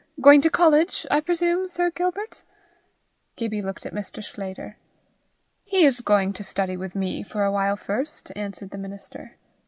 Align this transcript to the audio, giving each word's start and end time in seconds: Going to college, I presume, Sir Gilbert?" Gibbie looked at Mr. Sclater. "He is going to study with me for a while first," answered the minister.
Going 0.19 0.41
to 0.41 0.49
college, 0.49 1.05
I 1.11 1.19
presume, 1.19 1.67
Sir 1.67 1.91
Gilbert?" 1.91 2.43
Gibbie 3.35 3.61
looked 3.61 3.85
at 3.85 3.93
Mr. 3.93 4.23
Sclater. 4.23 4.77
"He 5.63 5.85
is 5.85 6.01
going 6.01 6.33
to 6.33 6.43
study 6.43 6.75
with 6.75 6.95
me 6.95 7.21
for 7.21 7.43
a 7.43 7.51
while 7.51 7.75
first," 7.75 8.31
answered 8.35 8.71
the 8.71 8.79
minister. 8.79 9.35